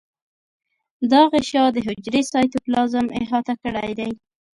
[1.11, 4.11] دا غشا د حجرې سایتوپلازم احاطه کړی دی.